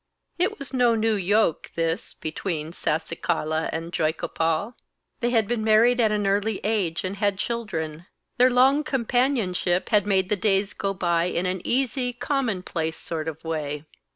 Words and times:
It 0.39 0.57
was 0.57 0.73
no 0.73 0.95
new 0.95 1.13
yoke 1.13 1.69
this 1.75 2.15
between 2.15 2.71
Sasikala 2.71 3.69
and 3.71 3.93
Joygopal. 3.93 4.73
They 5.19 5.29
had 5.29 5.47
been 5.47 5.63
married 5.63 5.99
at 6.01 6.11
an 6.11 6.25
early 6.25 6.59
age 6.63 7.03
and 7.03 7.17
had 7.17 7.37
children. 7.37 8.07
Their 8.39 8.49
long 8.49 8.83
companionship 8.83 9.89
had 9.89 10.07
made 10.07 10.29
the 10.29 10.35
days 10.35 10.73
go 10.73 10.95
by 10.95 11.25
in 11.25 11.45
an 11.45 11.61
easy, 11.63 12.13
commonplace 12.13 12.97
sort 12.97 13.27
of 13.27 13.43
way. 13.43 13.85